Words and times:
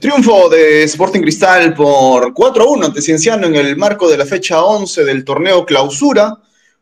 Triunfo 0.00 0.48
de 0.48 0.82
Sporting 0.84 1.22
Cristal 1.22 1.74
por 1.74 2.34
4-1 2.34 2.84
ante 2.84 3.02
Cienciano 3.02 3.46
en 3.46 3.56
el 3.56 3.76
marco 3.76 4.08
de 4.08 4.18
la 4.18 4.26
fecha 4.26 4.62
11 4.62 5.04
del 5.04 5.24
torneo 5.24 5.64
Clausura. 5.64 6.36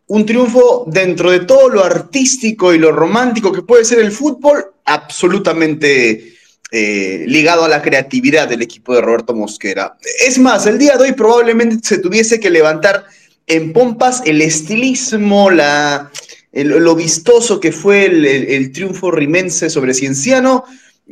Un 0.08 0.26
triunfo 0.26 0.84
dentro 0.86 1.30
de 1.30 1.40
todo 1.40 1.68
lo 1.68 1.84
artístico 1.84 2.74
y 2.74 2.78
lo 2.78 2.92
romántico 2.92 3.52
que 3.52 3.62
puede 3.62 3.84
ser 3.84 4.00
el 4.00 4.12
fútbol, 4.12 4.72
absolutamente 4.84 6.36
eh, 6.70 7.24
ligado 7.26 7.64
a 7.64 7.68
la 7.68 7.80
creatividad 7.80 8.48
del 8.48 8.62
equipo 8.62 8.94
de 8.94 9.00
Roberto 9.00 9.34
Mosquera. 9.34 9.96
Es 10.24 10.38
más, 10.38 10.66
el 10.66 10.78
día 10.78 10.96
de 10.96 11.04
hoy 11.04 11.12
probablemente 11.12 11.78
se 11.82 11.98
tuviese 11.98 12.38
que 12.40 12.50
levantar 12.50 13.04
en 13.46 13.72
pompas 13.72 14.22
el 14.24 14.42
estilismo, 14.42 15.50
lo 15.50 16.94
vistoso 16.96 17.60
que 17.60 17.70
fue 17.70 18.06
el, 18.06 18.72
triunfo 18.72 19.10
rimense 19.10 19.70
sobre 19.70 19.94
Cienciano, 19.94 20.64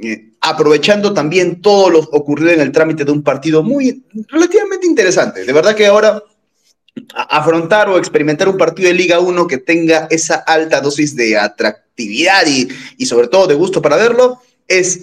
eh, 0.02 0.32
aprovechando 0.40 1.14
también 1.14 1.62
todo 1.62 1.90
lo 1.90 2.00
ocurrido 2.00 2.50
en 2.50 2.60
el 2.60 2.72
trámite 2.72 3.04
de 3.04 3.12
un 3.12 3.22
partido 3.22 3.62
muy 3.62 4.04
relativamente 4.28 4.86
interesante. 4.86 5.44
De 5.44 5.52
verdad 5.52 5.74
que 5.74 5.86
ahora 5.86 6.22
afrontar 7.14 7.88
o 7.88 7.98
experimentar 7.98 8.48
un 8.48 8.56
partido 8.56 8.88
de 8.88 8.94
Liga 8.94 9.20
1 9.20 9.46
que 9.46 9.58
tenga 9.58 10.06
esa 10.10 10.36
alta 10.36 10.80
dosis 10.80 11.14
de 11.16 11.38
atractividad 11.38 12.46
y, 12.46 12.68
y 12.98 13.06
sobre 13.06 13.28
todo 13.28 13.46
de 13.46 13.54
gusto 13.54 13.82
para 13.82 13.96
verlo 13.96 14.40
es 14.66 15.00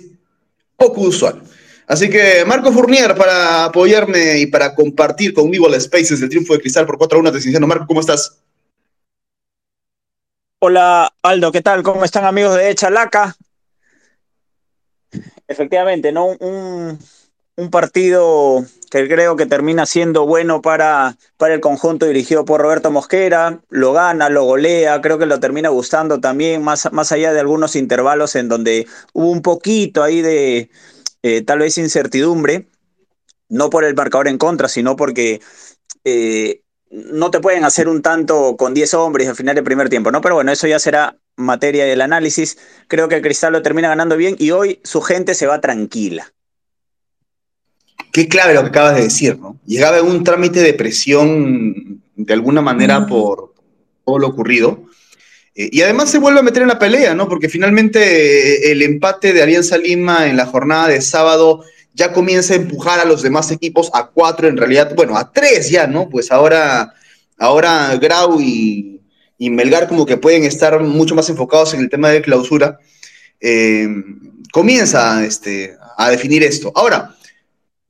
poco 0.75 1.01
usual. 1.01 1.41
Así 1.87 2.09
que 2.09 2.45
Marco 2.45 2.71
Fournier 2.71 3.15
para 3.15 3.65
apoyarme 3.65 4.39
y 4.39 4.45
para 4.45 4.73
compartir 4.73 5.33
conmigo 5.33 5.67
las 5.67 5.83
spaces 5.83 6.19
del 6.19 6.29
triunfo 6.29 6.53
de 6.53 6.61
Cristal 6.61 6.85
por 6.85 6.97
4-1 6.97 7.31
de 7.31 7.41
Cienciano. 7.41 7.67
Marco, 7.67 7.85
¿cómo 7.85 7.99
estás? 7.99 8.41
Hola 10.59 11.11
Aldo, 11.21 11.51
¿qué 11.51 11.61
tal? 11.61 11.83
¿Cómo 11.83 12.05
están 12.05 12.23
amigos 12.23 12.55
de 12.55 12.73
Chalaca? 12.75 13.35
Efectivamente, 15.51 16.13
¿no? 16.13 16.27
Un, 16.39 16.97
partido 17.69 18.65
que 18.89 19.07
creo 19.07 19.35
que 19.35 19.45
termina 19.45 19.85
siendo 19.85 20.25
bueno 20.25 20.61
para, 20.63 21.17
para 21.37 21.53
el 21.53 21.59
conjunto 21.59 22.07
dirigido 22.07 22.43
por 22.43 22.59
Roberto 22.59 22.89
Mosquera, 22.89 23.59
lo 23.69 23.93
gana, 23.93 24.29
lo 24.29 24.45
golea, 24.45 24.99
creo 25.01 25.19
que 25.19 25.27
lo 25.27 25.39
termina 25.39 25.69
gustando 25.69 26.19
también, 26.19 26.63
más, 26.63 26.91
más 26.91 27.11
allá 27.11 27.33
de 27.33 27.39
algunos 27.39 27.75
intervalos 27.75 28.35
en 28.35 28.49
donde 28.49 28.87
hubo 29.13 29.29
un 29.29 29.43
poquito 29.43 30.01
ahí 30.01 30.21
de 30.21 30.71
eh, 31.21 31.43
tal 31.43 31.59
vez 31.59 31.77
incertidumbre, 31.77 32.67
no 33.47 33.69
por 33.69 33.83
el 33.83 33.93
marcador 33.93 34.27
en 34.27 34.39
contra, 34.39 34.67
sino 34.67 34.95
porque 34.95 35.41
eh, 36.03 36.61
no 36.89 37.29
te 37.29 37.41
pueden 37.41 37.63
hacer 37.63 37.87
un 37.87 38.01
tanto 38.01 38.55
con 38.57 38.73
10 38.73 38.93
hombres 38.95 39.27
al 39.27 39.35
final 39.35 39.53
del 39.53 39.63
primer 39.63 39.89
tiempo, 39.89 40.11
¿no? 40.11 40.21
Pero 40.21 40.35
bueno, 40.35 40.51
eso 40.51 40.65
ya 40.65 40.79
será 40.79 41.17
materia 41.35 41.85
del 41.85 42.01
análisis. 42.01 42.57
Creo 42.87 43.07
que 43.07 43.21
Cristal 43.21 43.53
lo 43.53 43.61
termina 43.61 43.89
ganando 43.89 44.17
bien 44.17 44.35
y 44.39 44.51
hoy 44.51 44.79
su 44.83 45.01
gente 45.01 45.33
se 45.33 45.47
va 45.47 45.61
tranquila. 45.61 46.31
Qué 48.11 48.27
clave 48.27 48.53
lo 48.53 48.61
que 48.61 48.69
acabas 48.69 48.95
de 48.95 49.03
decir, 49.03 49.37
¿no? 49.39 49.57
Llegaba 49.65 49.99
en 49.99 50.05
un 50.05 50.23
trámite 50.23 50.59
de 50.59 50.73
presión 50.73 52.01
de 52.15 52.33
alguna 52.33 52.61
manera 52.61 53.05
por 53.05 53.53
todo 54.05 54.19
lo 54.19 54.27
ocurrido. 54.27 54.85
Eh, 55.55 55.69
y 55.71 55.81
además 55.81 56.09
se 56.09 56.17
vuelve 56.17 56.39
a 56.39 56.43
meter 56.43 56.61
en 56.61 56.69
la 56.69 56.79
pelea, 56.79 57.13
¿no? 57.13 57.29
Porque 57.29 57.49
finalmente 57.49 58.67
eh, 58.67 58.71
el 58.71 58.81
empate 58.81 59.33
de 59.33 59.43
Alianza 59.43 59.77
Lima 59.77 60.27
en 60.27 60.37
la 60.37 60.45
jornada 60.45 60.87
de 60.87 61.01
sábado 61.01 61.63
ya 61.93 62.13
comienza 62.13 62.53
a 62.53 62.57
empujar 62.57 62.99
a 62.99 63.05
los 63.05 63.21
demás 63.21 63.51
equipos 63.51 63.89
a 63.93 64.07
cuatro, 64.07 64.47
en 64.47 64.57
realidad, 64.57 64.93
bueno, 64.95 65.17
a 65.17 65.31
tres 65.31 65.69
ya, 65.69 65.87
¿no? 65.87 66.09
Pues 66.09 66.31
ahora, 66.31 66.93
ahora 67.37 67.95
Grau 67.97 68.39
y, 68.39 69.00
Melgar 69.49 69.87
como 69.87 70.05
que 70.05 70.17
pueden 70.17 70.43
estar 70.43 70.79
mucho 70.81 71.15
más 71.15 71.29
enfocados 71.29 71.73
en 71.73 71.81
el 71.81 71.89
tema 71.89 72.09
de 72.09 72.21
clausura. 72.21 72.79
Eh, 73.39 73.87
comienza 74.51 75.25
este, 75.25 75.75
a 75.97 76.09
definir 76.09 76.43
esto. 76.43 76.71
Ahora, 76.75 77.15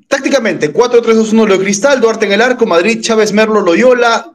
tácticamente, 0.07 0.73
4-3-2-1 0.73 1.57
de 1.57 1.59
Cristal, 1.59 1.99
Duarte 1.99 2.25
en 2.25 2.33
el 2.33 2.41
arco, 2.41 2.65
Madrid, 2.65 3.01
Chávez, 3.01 3.33
Merlo, 3.33 3.61
Loyola, 3.61 4.31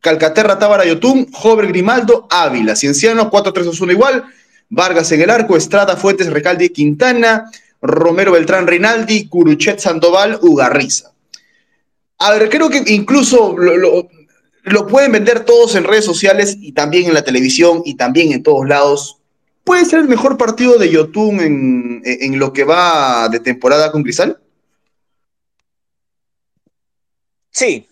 Calcaterra, 0.00 0.58
Tábara, 0.58 0.84
Yotún, 0.84 1.30
Jover, 1.32 1.66
Grimaldo, 1.66 2.26
Ávila, 2.30 2.76
Cienciano, 2.76 3.30
4-3-2-1 3.30 3.92
igual, 3.92 4.24
Vargas 4.68 5.10
en 5.12 5.22
el 5.22 5.30
arco, 5.30 5.56
Estrada, 5.56 5.96
Fuentes, 5.96 6.28
Recalde, 6.28 6.72
Quintana, 6.72 7.50
Romero, 7.82 8.32
Beltrán, 8.32 8.66
Rinaldi, 8.66 9.28
Curuchet, 9.28 9.78
Sandoval, 9.78 10.38
Ugarriza. 10.42 11.12
A 12.18 12.32
ver, 12.32 12.48
creo 12.50 12.68
que 12.68 12.82
incluso 12.86 13.56
lo, 13.56 14.08
pueden 14.86 15.12
vender 15.12 15.44
todos 15.44 15.74
en 15.74 15.84
redes 15.84 16.04
sociales 16.04 16.56
y 16.60 16.72
también 16.72 17.06
en 17.06 17.14
la 17.14 17.24
televisión 17.24 17.82
y 17.84 17.94
también 17.94 18.32
en 18.32 18.42
todos 18.42 18.68
lados. 18.68 19.18
¿Puede 19.64 19.84
ser 19.84 20.00
el 20.00 20.08
mejor 20.08 20.36
partido 20.36 20.78
de 20.78 20.90
Yotun 20.90 21.40
en, 21.40 22.02
en 22.04 22.38
lo 22.38 22.52
que 22.52 22.64
va 22.64 23.28
de 23.28 23.40
temporada 23.40 23.92
con 23.92 24.02
Cristal? 24.02 24.40
Sí, 27.50 27.88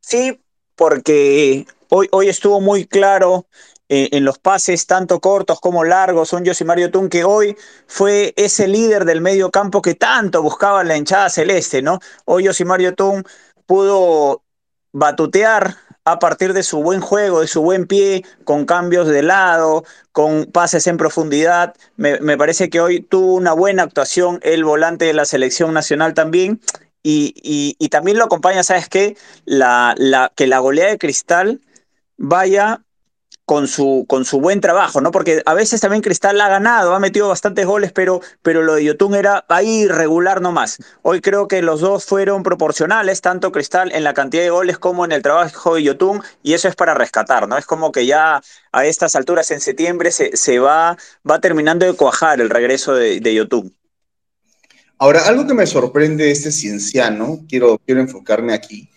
sí, 0.00 0.40
porque 0.74 1.66
hoy, 1.90 2.08
hoy 2.10 2.28
estuvo 2.28 2.60
muy 2.60 2.86
claro 2.86 3.46
eh, 3.88 4.08
en 4.12 4.24
los 4.24 4.38
pases, 4.38 4.86
tanto 4.86 5.20
cortos 5.20 5.60
como 5.60 5.84
largos, 5.84 6.32
un 6.32 6.44
Mario 6.64 6.90
Tun 6.90 7.08
que 7.08 7.22
hoy 7.22 7.56
fue 7.86 8.34
ese 8.36 8.66
líder 8.66 9.04
del 9.04 9.20
medio 9.20 9.50
campo 9.50 9.80
que 9.80 9.94
tanto 9.94 10.42
buscaba 10.42 10.82
la 10.82 10.96
hinchada 10.96 11.30
celeste, 11.30 11.82
¿no? 11.82 12.00
Hoy 12.24 12.48
Mario 12.64 12.94
Tun 12.94 13.24
pudo 13.64 14.42
batutear 14.96 15.76
a 16.04 16.18
partir 16.18 16.54
de 16.54 16.62
su 16.62 16.82
buen 16.82 17.00
juego, 17.00 17.40
de 17.40 17.46
su 17.48 17.60
buen 17.60 17.86
pie, 17.86 18.24
con 18.44 18.64
cambios 18.64 19.08
de 19.08 19.22
lado, 19.22 19.84
con 20.12 20.46
pases 20.46 20.86
en 20.86 20.96
profundidad. 20.96 21.74
Me, 21.96 22.38
parece 22.38 22.70
que 22.70 22.80
hoy 22.80 23.00
tuvo 23.00 23.34
una 23.34 23.52
buena 23.52 23.82
actuación 23.82 24.40
el 24.42 24.64
volante 24.64 25.04
de 25.04 25.12
la 25.12 25.26
selección 25.26 25.74
nacional 25.74 26.14
también. 26.14 26.60
Y, 27.02 27.74
también 27.90 28.18
lo 28.18 28.24
acompaña, 28.24 28.62
¿sabes 28.62 28.88
qué? 28.88 29.16
La, 29.44 29.94
la, 29.98 30.32
que 30.34 30.46
la 30.46 30.58
goleada 30.58 30.90
de 30.90 30.98
Cristal 30.98 31.60
vaya 32.16 32.85
con 33.46 33.68
su, 33.68 34.04
con 34.08 34.24
su 34.24 34.40
buen 34.40 34.60
trabajo, 34.60 35.00
¿no? 35.00 35.12
Porque 35.12 35.40
a 35.46 35.54
veces 35.54 35.80
también 35.80 36.02
Cristal 36.02 36.40
ha 36.40 36.48
ganado, 36.48 36.94
ha 36.94 36.98
metido 36.98 37.28
bastantes 37.28 37.64
goles, 37.64 37.92
pero, 37.92 38.20
pero 38.42 38.62
lo 38.62 38.74
de 38.74 38.84
Yotun 38.84 39.14
era 39.14 39.44
ahí 39.48 39.86
regular 39.86 40.40
nomás. 40.40 40.78
Hoy 41.02 41.20
creo 41.20 41.46
que 41.46 41.62
los 41.62 41.80
dos 41.80 42.04
fueron 42.04 42.42
proporcionales, 42.42 43.20
tanto 43.20 43.52
Cristal 43.52 43.92
en 43.94 44.02
la 44.02 44.14
cantidad 44.14 44.42
de 44.42 44.50
goles 44.50 44.78
como 44.78 45.04
en 45.04 45.12
el 45.12 45.22
trabajo 45.22 45.76
de 45.76 45.84
Yotun, 45.84 46.22
y 46.42 46.54
eso 46.54 46.66
es 46.66 46.74
para 46.74 46.94
rescatar, 46.94 47.46
¿no? 47.46 47.56
Es 47.56 47.66
como 47.66 47.92
que 47.92 48.04
ya 48.04 48.42
a 48.72 48.84
estas 48.84 49.14
alturas 49.14 49.48
en 49.52 49.60
septiembre 49.60 50.10
se, 50.10 50.36
se 50.36 50.58
va, 50.58 50.98
va 51.28 51.40
terminando 51.40 51.86
de 51.86 51.92
cuajar 51.92 52.40
el 52.40 52.50
regreso 52.50 52.94
de, 52.94 53.20
de 53.20 53.34
Yotun. 53.34 53.72
Ahora, 54.98 55.24
algo 55.24 55.46
que 55.46 55.54
me 55.54 55.68
sorprende 55.68 56.24
de 56.24 56.32
este 56.32 56.50
cienciano, 56.50 57.44
quiero, 57.48 57.78
quiero 57.78 58.00
enfocarme 58.00 58.54
aquí, 58.54 58.90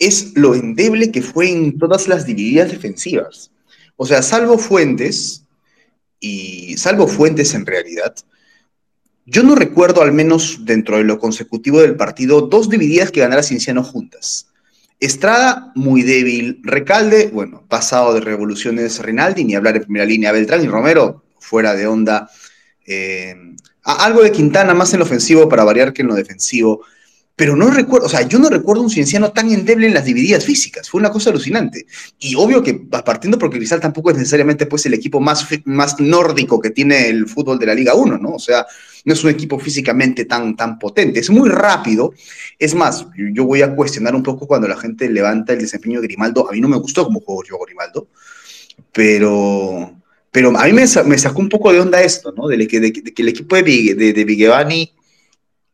es 0.00 0.36
lo 0.36 0.56
endeble 0.56 1.12
que 1.12 1.22
fue 1.22 1.48
en 1.48 1.78
todas 1.78 2.08
las 2.08 2.26
divididas 2.26 2.72
defensivas. 2.72 3.52
O 3.96 4.06
sea, 4.06 4.22
salvo 4.22 4.58
Fuentes, 4.58 5.44
y 6.20 6.76
salvo 6.76 7.06
Fuentes 7.06 7.54
en 7.54 7.66
realidad, 7.66 8.14
yo 9.26 9.42
no 9.42 9.54
recuerdo, 9.54 10.02
al 10.02 10.12
menos 10.12 10.64
dentro 10.64 10.98
de 10.98 11.04
lo 11.04 11.18
consecutivo 11.18 11.80
del 11.80 11.96
partido, 11.96 12.42
dos 12.42 12.68
divididas 12.68 13.10
que 13.10 13.20
ganara 13.20 13.42
Cienciano 13.42 13.82
juntas. 13.82 14.48
Estrada, 15.00 15.72
muy 15.74 16.02
débil. 16.02 16.60
Recalde, 16.62 17.28
bueno, 17.32 17.64
pasado 17.68 18.14
de 18.14 18.20
revoluciones 18.20 19.02
Rinaldi, 19.02 19.44
ni 19.44 19.54
hablar 19.54 19.74
de 19.74 19.80
primera 19.80 20.04
línea. 20.04 20.32
Beltrán 20.32 20.62
y 20.62 20.68
Romero, 20.68 21.24
fuera 21.38 21.74
de 21.74 21.86
onda. 21.86 22.30
Eh, 22.86 23.34
algo 23.82 24.22
de 24.22 24.30
Quintana 24.30 24.74
más 24.74 24.92
en 24.92 25.00
lo 25.00 25.06
ofensivo 25.06 25.48
para 25.48 25.64
variar 25.64 25.92
que 25.92 26.02
en 26.02 26.08
lo 26.08 26.14
defensivo. 26.14 26.84
Pero 27.36 27.56
no 27.56 27.68
recuerdo, 27.68 28.06
o 28.06 28.08
sea, 28.08 28.22
yo 28.22 28.38
no 28.38 28.48
recuerdo 28.48 28.82
un 28.82 28.90
cienciano 28.90 29.32
tan 29.32 29.50
endeble 29.50 29.88
en 29.88 29.94
las 29.94 30.04
divididas 30.04 30.44
físicas. 30.44 30.88
Fue 30.88 31.00
una 31.00 31.10
cosa 31.10 31.30
alucinante. 31.30 31.86
Y 32.20 32.36
obvio 32.36 32.62
que 32.62 32.74
partiendo 32.74 33.38
porque 33.38 33.58
Cristal 33.58 33.80
tampoco 33.80 34.10
es 34.10 34.16
necesariamente 34.16 34.66
pues 34.66 34.86
el 34.86 34.94
equipo 34.94 35.20
más, 35.20 35.44
más 35.64 35.98
nórdico 35.98 36.60
que 36.60 36.70
tiene 36.70 37.08
el 37.08 37.26
fútbol 37.26 37.58
de 37.58 37.66
la 37.66 37.74
Liga 37.74 37.94
1, 37.94 38.18
¿no? 38.18 38.34
O 38.34 38.38
sea, 38.38 38.64
no 39.04 39.14
es 39.14 39.24
un 39.24 39.30
equipo 39.30 39.58
físicamente 39.58 40.26
tan, 40.26 40.54
tan 40.54 40.78
potente. 40.78 41.18
Es 41.18 41.30
muy 41.30 41.48
rápido. 41.48 42.14
Es 42.58 42.74
más, 42.74 43.06
yo 43.16 43.44
voy 43.44 43.62
a 43.62 43.74
cuestionar 43.74 44.14
un 44.14 44.22
poco 44.22 44.46
cuando 44.46 44.68
la 44.68 44.76
gente 44.76 45.10
levanta 45.10 45.54
el 45.54 45.58
desempeño 45.58 46.00
de 46.00 46.06
Grimaldo. 46.06 46.48
A 46.48 46.52
mí 46.52 46.60
no 46.60 46.68
me 46.68 46.78
gustó 46.78 47.04
como 47.04 47.20
jugó 47.20 47.42
yo 47.42 47.58
Grimaldo, 47.58 48.06
pero 48.92 49.92
pero 50.30 50.56
a 50.58 50.64
mí 50.64 50.72
me, 50.72 50.86
sacó 50.86 51.40
un 51.40 51.48
poco 51.48 51.72
de 51.72 51.78
onda 51.78 52.02
esto, 52.02 52.34
¿no? 52.36 52.48
De, 52.48 52.66
que, 52.66 52.78
el 52.78 53.28
equipo 53.28 53.54
de, 53.54 53.94
de, 53.94 54.12
de 54.12 54.24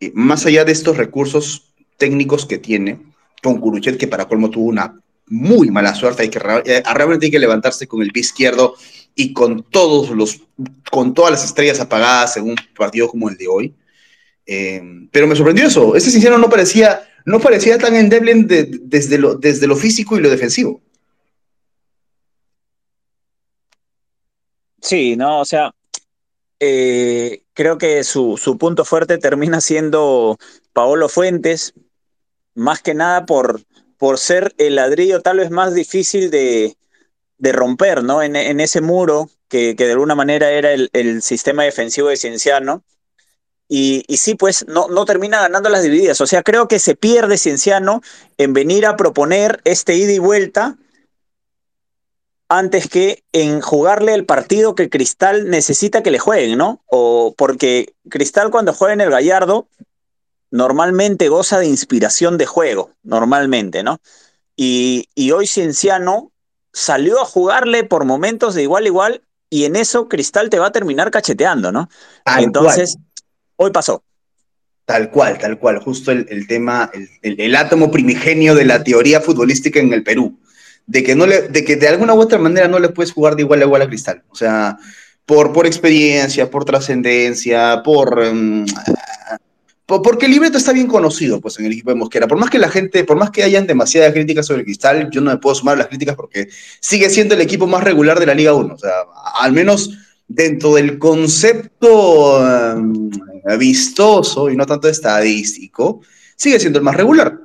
eh, 0.00 0.10
más 0.14 0.46
allá 0.46 0.64
de 0.64 0.72
estos 0.72 0.96
recursos 0.96 1.72
técnicos 1.96 2.46
que 2.46 2.58
tiene, 2.58 3.00
con 3.42 3.60
Curuchet, 3.60 3.98
que 3.98 4.08
para 4.08 4.26
colmo 4.26 4.50
tuvo 4.50 4.66
una 4.68 5.00
muy 5.26 5.70
mala 5.70 5.94
suerte, 5.94 6.22
hay 6.22 6.28
que 6.28 6.40
eh, 6.64 6.82
realmente 6.92 7.26
hay 7.26 7.30
que 7.30 7.38
levantarse 7.38 7.86
con 7.86 8.02
el 8.02 8.10
pie 8.10 8.22
izquierdo 8.22 8.74
y 9.14 9.32
con 9.32 9.62
todos 9.62 10.10
los, 10.10 10.40
con 10.90 11.14
todas 11.14 11.30
las 11.30 11.44
estrellas 11.44 11.78
apagadas 11.80 12.36
en 12.36 12.50
un 12.50 12.56
partido 12.76 13.08
como 13.08 13.28
el 13.28 13.36
de 13.36 13.46
hoy. 13.46 13.74
Eh, 14.46 14.82
pero 15.12 15.26
me 15.26 15.36
sorprendió 15.36 15.66
eso. 15.66 15.94
Este 15.94 16.10
sincero 16.10 16.38
no 16.38 16.48
parecía, 16.48 17.02
no 17.24 17.38
parecía 17.38 17.78
tan 17.78 17.94
endeble 17.94 18.34
desde, 18.82 19.18
lo, 19.18 19.34
desde 19.36 19.66
lo 19.66 19.76
físico 19.76 20.16
y 20.16 20.20
lo 20.20 20.30
defensivo. 20.30 20.80
Sí, 24.80 25.14
no, 25.14 25.40
o 25.40 25.44
sea, 25.44 25.72
eh, 26.58 27.42
creo 27.60 27.76
que 27.76 28.04
su, 28.04 28.38
su, 28.42 28.56
punto 28.56 28.86
fuerte 28.86 29.18
termina 29.18 29.60
siendo 29.60 30.38
Paolo 30.72 31.10
Fuentes, 31.10 31.74
más 32.54 32.80
que 32.80 32.94
nada 32.94 33.26
por, 33.26 33.60
por 33.98 34.16
ser 34.16 34.54
el 34.56 34.76
ladrillo 34.76 35.20
tal 35.20 35.36
vez 35.36 35.50
más 35.50 35.74
difícil 35.74 36.30
de, 36.30 36.78
de 37.36 37.52
romper, 37.52 38.02
¿no? 38.02 38.22
En, 38.22 38.34
en, 38.34 38.60
ese 38.60 38.80
muro 38.80 39.28
que, 39.48 39.76
que, 39.76 39.84
de 39.84 39.92
alguna 39.92 40.14
manera 40.14 40.50
era 40.50 40.72
el, 40.72 40.88
el 40.94 41.20
sistema 41.20 41.64
defensivo 41.64 42.08
de 42.08 42.16
Cienciano. 42.16 42.82
Y, 43.68 44.04
y, 44.08 44.16
sí, 44.16 44.36
pues 44.36 44.64
no, 44.66 44.88
no 44.88 45.04
termina 45.04 45.42
ganando 45.42 45.68
las 45.68 45.82
divididas. 45.82 46.18
O 46.22 46.26
sea, 46.26 46.42
creo 46.42 46.66
que 46.66 46.78
se 46.78 46.96
pierde 46.96 47.36
Cienciano 47.36 48.00
en 48.38 48.54
venir 48.54 48.86
a 48.86 48.96
proponer 48.96 49.60
este 49.64 49.96
ida 49.96 50.12
y 50.12 50.18
vuelta 50.18 50.78
antes 52.50 52.88
que 52.88 53.22
en 53.32 53.60
jugarle 53.60 54.12
el 54.12 54.26
partido 54.26 54.74
que 54.74 54.90
Cristal 54.90 55.48
necesita 55.48 56.02
que 56.02 56.10
le 56.10 56.18
jueguen, 56.18 56.58
¿no? 56.58 56.82
O 56.86 57.32
porque 57.38 57.94
Cristal 58.10 58.50
cuando 58.50 58.74
juega 58.74 58.92
en 58.92 59.00
el 59.00 59.10
Gallardo 59.10 59.68
normalmente 60.50 61.28
goza 61.28 61.60
de 61.60 61.66
inspiración 61.68 62.38
de 62.38 62.46
juego, 62.46 62.90
normalmente, 63.04 63.84
¿no? 63.84 64.00
Y, 64.56 65.08
y 65.14 65.30
hoy 65.30 65.46
Cienciano 65.46 66.32
salió 66.72 67.22
a 67.22 67.24
jugarle 67.24 67.84
por 67.84 68.04
momentos 68.04 68.56
de 68.56 68.62
igual 68.64 68.82
a 68.82 68.88
igual 68.88 69.22
y 69.48 69.64
en 69.64 69.76
eso 69.76 70.08
Cristal 70.08 70.50
te 70.50 70.58
va 70.58 70.66
a 70.66 70.72
terminar 70.72 71.12
cacheteando, 71.12 71.70
¿no? 71.70 71.88
Tal 72.24 72.42
Entonces, 72.42 72.94
cual. 72.96 73.04
hoy 73.56 73.70
pasó. 73.70 74.02
Tal 74.86 75.12
cual, 75.12 75.38
tal 75.38 75.56
cual, 75.60 75.78
justo 75.78 76.10
el, 76.10 76.26
el 76.30 76.48
tema, 76.48 76.90
el, 76.92 77.08
el, 77.22 77.40
el 77.40 77.54
átomo 77.54 77.92
primigenio 77.92 78.56
de 78.56 78.64
la 78.64 78.82
teoría 78.82 79.20
futbolística 79.20 79.78
en 79.78 79.92
el 79.92 80.02
Perú 80.02 80.36
de 80.86 81.02
que, 81.02 81.14
no 81.14 81.26
le, 81.26 81.48
de 81.48 81.64
que 81.64 81.76
de 81.76 81.88
alguna 81.88 82.14
u 82.14 82.20
otra 82.20 82.38
manera 82.38 82.68
no 82.68 82.78
le 82.78 82.88
puedes 82.88 83.12
jugar 83.12 83.36
de 83.36 83.42
igual 83.42 83.60
a 83.60 83.64
igual 83.64 83.82
a 83.82 83.86
Cristal. 83.86 84.22
O 84.30 84.34
sea, 84.34 84.78
por, 85.24 85.52
por 85.52 85.66
experiencia, 85.66 86.50
por 86.50 86.64
trascendencia, 86.64 87.82
por, 87.84 88.18
um, 88.18 88.66
por, 89.86 90.02
Porque 90.02 90.26
el 90.26 90.32
libreto 90.32 90.58
está 90.58 90.72
bien 90.72 90.88
conocido 90.88 91.40
pues, 91.40 91.58
en 91.58 91.66
el 91.66 91.72
equipo 91.72 91.90
de 91.90 91.96
Mosquera. 91.96 92.26
Por 92.26 92.38
más 92.38 92.50
que 92.50 92.58
la 92.58 92.68
gente, 92.68 93.04
por 93.04 93.16
más 93.16 93.30
que 93.30 93.44
hayan 93.44 93.66
demasiadas 93.66 94.12
críticas 94.12 94.46
sobre 94.46 94.64
Cristal, 94.64 95.08
yo 95.10 95.20
no 95.20 95.30
me 95.30 95.36
puedo 95.38 95.54
sumar 95.54 95.74
a 95.74 95.78
las 95.78 95.86
críticas 95.86 96.16
porque 96.16 96.48
sigue 96.80 97.08
siendo 97.10 97.34
el 97.34 97.40
equipo 97.40 97.66
más 97.66 97.84
regular 97.84 98.18
de 98.18 98.26
la 98.26 98.34
Liga 98.34 98.54
1. 98.54 98.74
O 98.74 98.78
sea, 98.78 98.90
al 99.40 99.52
menos 99.52 99.90
dentro 100.26 100.74
del 100.74 100.98
concepto 100.98 102.40
um, 102.40 103.10
vistoso 103.58 104.50
y 104.50 104.56
no 104.56 104.66
tanto 104.66 104.88
estadístico, 104.88 106.00
sigue 106.36 106.58
siendo 106.58 106.78
el 106.78 106.84
más 106.84 106.96
regular. 106.96 107.38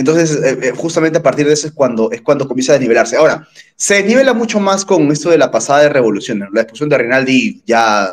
Entonces, 0.00 0.38
eh, 0.42 0.72
justamente 0.74 1.18
a 1.18 1.22
partir 1.22 1.46
de 1.46 1.52
eso 1.52 1.66
es 1.66 1.74
cuando, 1.74 2.10
es 2.10 2.22
cuando 2.22 2.48
comienza 2.48 2.72
a 2.72 2.76
desnivelarse. 2.76 3.16
Ahora, 3.16 3.46
se 3.76 3.96
desnivela 3.96 4.32
mucho 4.32 4.58
más 4.58 4.86
con 4.86 5.12
esto 5.12 5.28
de 5.28 5.36
la 5.36 5.50
pasada 5.50 5.82
de 5.82 5.90
revolución, 5.90 6.48
la 6.52 6.62
expulsión 6.62 6.88
de 6.88 6.96
Rinaldi 6.96 7.62
ya 7.66 8.08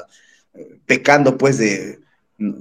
eh, 0.53 0.79
pecando 0.85 1.37
pues 1.37 1.57
de, 1.57 1.99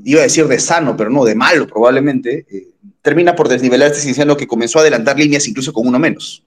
iba 0.04 0.20
a 0.20 0.24
decir 0.24 0.46
de 0.46 0.60
sano, 0.60 0.96
pero 0.96 1.10
no, 1.10 1.24
de 1.24 1.34
malo 1.34 1.66
probablemente, 1.66 2.46
eh, 2.48 2.68
termina 3.02 3.34
por 3.34 3.48
desnivelar 3.48 3.90
este 3.90 4.02
cinciano 4.02 4.36
que 4.36 4.46
comenzó 4.46 4.78
a 4.78 4.82
adelantar 4.82 5.18
líneas 5.18 5.48
incluso 5.48 5.72
con 5.72 5.88
uno 5.88 5.98
menos. 5.98 6.44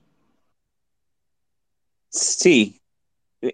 Sí, 2.10 2.80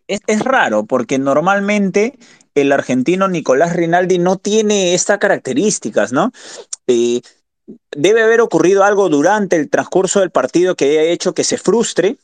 es, 0.08 0.40
raro 0.44 0.86
porque 0.86 1.18
normalmente 1.18 2.14
el 2.54 2.72
argentino 2.72 3.28
Nicolás 3.28 3.76
Rinaldi 3.76 4.20
no 4.20 4.38
tiene 4.38 4.94
estas 4.94 5.18
características, 5.18 6.14
¿no? 6.14 6.32
Eh, 6.86 7.22
debe 7.92 8.24
haber 8.24 8.42
ocurrido 8.42 8.84
algo 8.84 9.10
durante 9.10 9.56
el 9.56 9.70
transcurso 9.70 10.20
del 10.20 10.32
partido 10.32 10.76
que 10.76 11.00
haya 11.00 11.12
hecho 11.12 11.34
que 11.34 11.44
se 11.44 11.58
frustre 11.58 12.18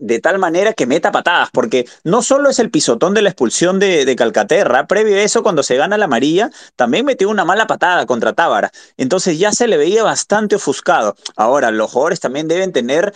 de 0.00 0.18
tal 0.18 0.38
manera 0.38 0.72
que 0.72 0.86
meta 0.86 1.12
patadas, 1.12 1.50
porque 1.52 1.86
no 2.04 2.22
solo 2.22 2.48
es 2.48 2.58
el 2.58 2.70
pisotón 2.70 3.12
de 3.14 3.22
la 3.22 3.28
expulsión 3.28 3.78
de, 3.78 4.14
Calcaterra, 4.16 4.86
previo 4.86 5.16
a 5.16 5.20
eso, 5.20 5.42
cuando 5.42 5.62
se 5.62 5.76
gana 5.76 5.98
la 5.98 6.06
amarilla, 6.06 6.50
también 6.74 7.04
metió 7.04 7.28
una 7.28 7.44
mala 7.44 7.66
patada 7.66 8.06
contra 8.06 8.32
Tábara. 8.32 8.72
Entonces 8.96 9.38
ya 9.38 9.52
se 9.52 9.68
le 9.68 9.76
veía 9.76 10.02
bastante 10.02 10.56
ofuscado. 10.56 11.16
Ahora, 11.36 11.70
los 11.70 11.90
jugadores 11.90 12.18
también 12.18 12.48
deben 12.48 12.72
tener 12.72 13.12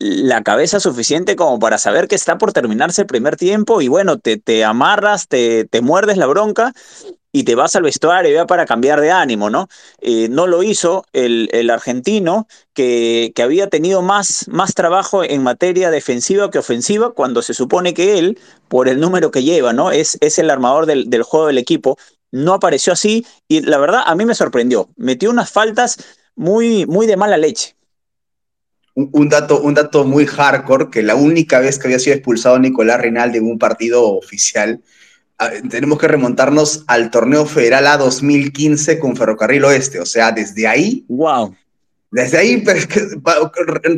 la 0.00 0.42
cabeza 0.42 0.80
suficiente 0.80 1.36
como 1.36 1.60
para 1.60 1.78
saber 1.78 2.08
que 2.08 2.16
está 2.16 2.36
por 2.36 2.52
terminarse 2.52 3.02
el 3.02 3.06
primer 3.06 3.36
tiempo 3.36 3.80
y 3.80 3.86
bueno, 3.86 4.18
te, 4.18 4.36
te 4.36 4.64
amarras, 4.64 5.28
te, 5.28 5.66
te 5.66 5.80
muerdes 5.82 6.16
la 6.16 6.26
bronca 6.26 6.72
y 7.34 7.42
te 7.42 7.56
vas 7.56 7.74
al 7.74 7.82
vestuario 7.82 8.32
ya 8.32 8.46
para 8.46 8.64
cambiar 8.64 9.00
de 9.00 9.10
ánimo, 9.10 9.50
¿no? 9.50 9.68
Eh, 10.00 10.28
no 10.28 10.46
lo 10.46 10.62
hizo 10.62 11.04
el, 11.12 11.68
argentino, 11.68 12.46
que, 12.74 13.32
había 13.42 13.68
tenido 13.68 14.02
más, 14.02 14.46
más 14.46 14.72
trabajo 14.72 15.24
en 15.24 15.42
materia 15.42 15.90
defensiva 15.90 16.48
que 16.52 16.60
ofensiva, 16.60 17.10
cuando 17.10 17.42
se 17.42 17.52
supone 17.52 17.92
que 17.92 18.20
él, 18.20 18.38
por 18.68 18.86
el 18.86 19.00
número 19.00 19.32
que 19.32 19.42
lleva, 19.42 19.72
¿no? 19.72 19.90
Es, 19.90 20.16
es 20.20 20.38
el 20.38 20.48
armador 20.48 20.86
del, 20.86 21.10
del 21.10 21.24
juego 21.24 21.48
del 21.48 21.58
equipo. 21.58 21.98
No 22.30 22.54
apareció 22.54 22.92
así 22.92 23.26
y 23.48 23.62
la 23.62 23.78
verdad 23.78 24.02
a 24.06 24.14
mí 24.14 24.24
me 24.24 24.36
sorprendió. 24.36 24.90
Metió 24.94 25.28
unas 25.28 25.50
faltas 25.50 25.98
muy, 26.36 26.86
muy 26.86 27.08
de 27.08 27.16
mala 27.16 27.36
leche. 27.36 27.74
Un, 28.94 29.10
un, 29.12 29.28
dato, 29.28 29.60
un 29.60 29.74
dato 29.74 30.04
muy 30.04 30.24
hardcore, 30.24 30.88
que 30.88 31.02
la 31.02 31.16
única 31.16 31.58
vez 31.58 31.80
que 31.80 31.88
había 31.88 31.98
sido 31.98 32.14
expulsado 32.14 32.60
Nicolás 32.60 33.00
Reinaldi 33.00 33.38
en 33.38 33.46
un 33.46 33.58
partido 33.58 34.08
oficial 34.08 34.80
tenemos 35.70 35.98
que 35.98 36.08
remontarnos 36.08 36.84
al 36.86 37.10
torneo 37.10 37.46
federal 37.46 37.86
A 37.86 37.96
2015 37.96 38.98
con 38.98 39.16
Ferrocarril 39.16 39.64
Oeste. 39.64 40.00
O 40.00 40.06
sea, 40.06 40.32
desde 40.32 40.66
ahí. 40.66 41.04
¡Wow! 41.08 41.54
Desde 42.10 42.38
ahí 42.38 42.58
pues, 42.58 42.86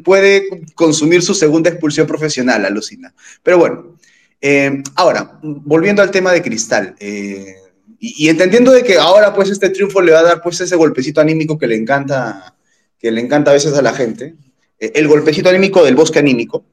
puede 0.03 0.49
consumir 0.75 1.23
su 1.23 1.35
segunda 1.35 1.69
expulsión 1.69 2.07
profesional, 2.07 2.65
alucina. 2.65 3.13
Pero 3.43 3.59
bueno, 3.59 3.97
eh, 4.41 4.83
ahora, 4.95 5.39
volviendo 5.43 6.01
al 6.01 6.11
tema 6.11 6.33
de 6.33 6.41
Cristal, 6.41 6.97
eh, 6.99 7.57
y, 7.99 8.25
y, 8.25 8.29
entendiendo 8.31 8.73
de 8.73 8.83
que 8.83 8.97
ahora 8.97 9.35
pues 9.35 9.51
este 9.51 9.71
triunfo 9.71 10.01
le 10.01 10.13
va 10.13 10.21
a 10.21 10.23
dar 10.23 10.43
pues 10.43 10.61
ese 10.61 10.77
golpecito 10.77 11.21
anímico 11.21 11.59
que 11.59 11.67
le 11.67 11.77
encanta, 11.77 12.55
que 12.99 13.11
le 13.11 13.21
encanta 13.21 13.51
a 13.51 13.55
veces 13.55 13.75
a 13.75 13.83
la 13.83 13.93
gente, 13.93 14.35
eh, 14.79 14.93
el 14.95 15.09
golpecito 15.09 15.49
anímico 15.51 15.85
del 15.85 15.97
bosque 15.97 16.19
anímico. 16.19 16.65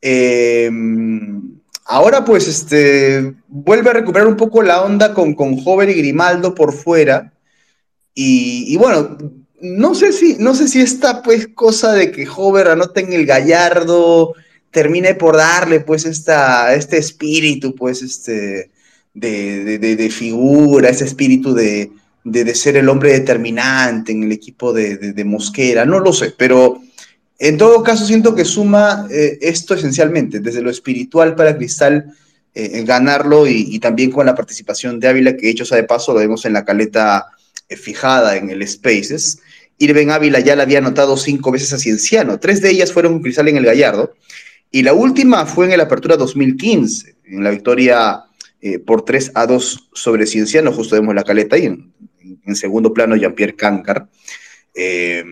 Eh, 0.00 0.70
Ahora 1.84 2.24
pues 2.24 2.46
este, 2.46 3.34
vuelve 3.48 3.90
a 3.90 3.94
recuperar 3.94 4.28
un 4.28 4.36
poco 4.36 4.62
la 4.62 4.82
onda 4.82 5.12
con, 5.14 5.34
con 5.34 5.60
Hover 5.64 5.88
y 5.88 5.94
Grimaldo 5.94 6.54
por 6.54 6.72
fuera. 6.72 7.32
Y, 8.14 8.76
bueno, 8.76 9.16
no 9.60 9.94
sé, 9.94 10.12
si, 10.12 10.36
no 10.38 10.54
sé 10.54 10.68
si 10.68 10.80
esta 10.80 11.22
pues 11.22 11.48
cosa 11.54 11.92
de 11.92 12.10
que 12.10 12.28
Hover 12.28 12.68
anote 12.68 13.00
en 13.00 13.12
el 13.12 13.24
Gallardo 13.24 14.34
termine 14.70 15.14
por 15.14 15.36
darle 15.36 15.80
pues 15.80 16.04
esta, 16.04 16.74
este 16.74 16.98
espíritu 16.98 17.74
pues 17.74 18.02
este 18.02 18.70
de, 19.14 19.78
de, 19.78 19.96
de 19.96 20.10
figura, 20.10 20.90
ese 20.90 21.04
espíritu 21.04 21.54
de, 21.54 21.90
ser 22.54 22.76
el 22.76 22.88
hombre 22.88 23.12
determinante 23.12 24.12
en 24.12 24.24
el 24.24 24.32
equipo 24.32 24.72
de, 24.72 25.24
Mosquera, 25.24 25.84
no 25.84 26.00
lo 26.00 26.12
sé, 26.12 26.32
pero 26.36 26.80
en 27.42 27.56
todo 27.56 27.82
caso, 27.82 28.04
siento 28.04 28.34
que 28.34 28.44
suma 28.44 29.08
eh, 29.10 29.38
esto 29.40 29.72
esencialmente, 29.72 30.40
desde 30.40 30.60
lo 30.60 30.68
espiritual 30.68 31.34
para 31.34 31.56
Cristal, 31.56 32.14
eh, 32.54 32.82
ganarlo 32.84 33.46
y, 33.46 33.78
también 33.78 34.10
con 34.10 34.26
la 34.26 34.34
participación 34.34 35.00
de 35.00 35.08
Ávila, 35.08 35.34
que 35.38 35.48
hecho 35.48 35.64
sea 35.64 35.78
de 35.78 35.84
paso, 35.84 36.12
lo 36.12 36.18
vemos 36.18 36.44
en 36.44 36.52
la 36.52 36.66
caleta 36.66 37.28
eh, 37.66 37.76
fijada 37.76 38.36
en 38.36 38.50
el 38.50 38.68
Spaces. 38.68 39.38
Irben 39.78 40.10
Ávila 40.10 40.40
ya 40.40 40.54
la 40.54 40.64
había 40.64 40.80
anotado 40.80 41.16
cinco 41.16 41.50
veces 41.50 41.72
a 41.72 41.78
Cienciano, 41.78 42.38
tres 42.38 42.60
de 42.60 42.72
ellas 42.72 42.92
fueron 42.92 43.22
Cristal 43.22 43.48
en 43.48 43.56
el 43.56 43.64
Gallardo, 43.64 44.12
y 44.70 44.82
la 44.82 44.92
última 44.92 45.46
fue 45.46 45.64
en 45.64 45.72
el 45.72 45.80
Apertura 45.80 46.18
2015, 46.18 47.16
en 47.24 47.42
la 47.42 47.50
victoria 47.50 48.24
por 48.84 49.06
3 49.06 49.32
a 49.34 49.46
2 49.46 49.88
sobre 49.94 50.26
Cienciano, 50.26 50.72
justo 50.72 50.94
vemos 50.94 51.14
la 51.14 51.24
caleta, 51.24 51.56
y 51.56 51.64
en, 51.64 52.54
segundo 52.54 52.92
plano 52.92 53.16
Jean-Pierre 53.16 53.56
Cancar. 53.56 54.06
Eh, 54.74 55.24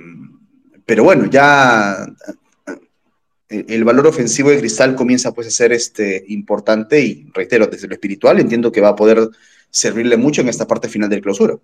pero 0.88 1.04
bueno, 1.04 1.26
ya 1.26 2.06
el 3.50 3.84
valor 3.84 4.06
ofensivo 4.06 4.48
de 4.48 4.58
Cristal 4.58 4.94
comienza 4.94 5.32
pues 5.32 5.46
a 5.46 5.50
ser 5.50 5.70
este, 5.70 6.24
importante 6.28 6.98
y 7.02 7.30
reitero, 7.34 7.66
desde 7.66 7.88
lo 7.88 7.92
espiritual 7.92 8.40
entiendo 8.40 8.72
que 8.72 8.80
va 8.80 8.88
a 8.88 8.96
poder 8.96 9.28
servirle 9.68 10.16
mucho 10.16 10.40
en 10.40 10.48
esta 10.48 10.66
parte 10.66 10.88
final 10.88 11.10
del 11.10 11.20
clausura. 11.20 11.58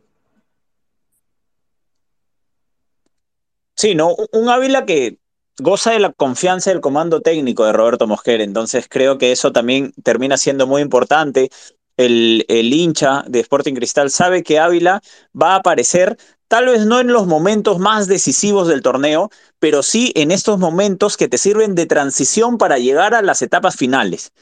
Sí, 3.75 3.95
¿no? 3.95 4.15
Un 4.33 4.51
Ávila 4.51 4.85
que 4.85 5.17
goza 5.59 5.93
de 5.93 6.01
la 6.01 6.13
confianza 6.13 6.69
del 6.69 6.83
comando 6.83 7.23
técnico 7.23 7.65
de 7.65 7.73
Roberto 7.73 8.07
Mosquera, 8.07 8.45
entonces 8.45 8.89
creo 8.91 9.17
que 9.17 9.33
eso 9.33 9.53
también 9.53 9.95
termina 10.03 10.37
siendo 10.37 10.67
muy 10.67 10.83
importante. 10.83 11.49
El 11.97 12.45
hincha 12.51 13.25
de 13.27 13.41
Sporting 13.41 13.73
Cristal 13.73 14.11
sabe 14.11 14.43
que 14.43 14.59
Ávila 14.59 15.01
va 15.41 15.55
a 15.55 15.57
aparecer 15.57 16.19
tal 16.49 16.67
vez 16.67 16.87
no 16.87 17.01
en 17.01 17.09
los 17.09 17.27
momentos 17.27 17.79
más 17.79 18.07
decisivos 18.07 18.69
del 18.69 18.83
torneo, 18.83 19.31
pero 19.59 19.83
sí 19.83 20.13
en 20.15 20.31
estos 20.31 20.59
momentos 20.59 21.17
que 21.17 21.29
te 21.29 21.39
sirven 21.39 21.75
de 21.75 21.87
transición 21.87 22.59
para 22.59 22.79
llegar 22.79 23.15
a 23.15 23.23
las 23.23 23.43
etapas 23.43 23.77
finales. 23.77 24.33